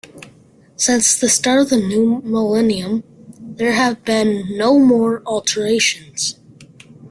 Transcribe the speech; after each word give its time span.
Since 0.77 1.15
the 1.19 1.29
start 1.29 1.61
of 1.61 1.69
the 1.69 1.77
new 1.77 2.23
millennium 2.25 3.03
there 3.39 3.73
have 3.73 4.03
been 4.03 4.45
no 4.57 4.79
more 4.79 5.21
alterations. 5.27 6.39